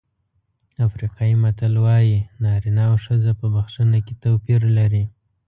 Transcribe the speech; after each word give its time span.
افریقایي 0.87 1.35
متل 1.43 1.73
وایي 1.85 2.17
نارینه 2.43 2.83
او 2.89 2.95
ښځه 3.05 3.31
په 3.39 3.45
بښنه 3.53 3.99
کې 4.05 4.13
توپیر 4.23 4.61
لري. 4.77 5.03